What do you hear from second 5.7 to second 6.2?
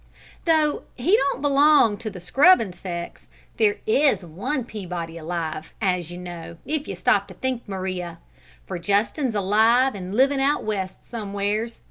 as you